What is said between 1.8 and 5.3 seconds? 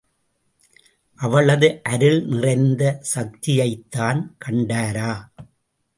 அருள் நிறைந்த சக்தியைத்தான் கண்டாரா?